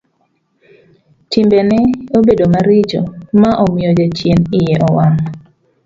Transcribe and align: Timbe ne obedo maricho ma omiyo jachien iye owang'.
Timbe 1.29 1.59
ne 1.69 1.79
obedo 2.17 2.45
maricho 2.53 3.01
ma 3.39 3.49
omiyo 3.63 3.91
jachien 3.97 4.41
iye 4.59 4.75
owang'. 4.87 5.21